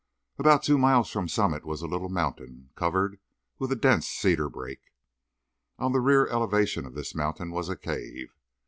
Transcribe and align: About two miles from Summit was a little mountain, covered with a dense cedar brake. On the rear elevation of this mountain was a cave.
About 0.39 0.63
two 0.63 0.79
miles 0.79 1.11
from 1.11 1.27
Summit 1.27 1.63
was 1.63 1.83
a 1.83 1.87
little 1.87 2.09
mountain, 2.09 2.71
covered 2.73 3.19
with 3.59 3.71
a 3.71 3.75
dense 3.75 4.07
cedar 4.07 4.49
brake. 4.49 4.91
On 5.77 5.91
the 5.91 6.01
rear 6.01 6.25
elevation 6.25 6.87
of 6.87 6.95
this 6.95 7.13
mountain 7.13 7.51
was 7.51 7.69
a 7.69 7.75
cave. 7.77 8.35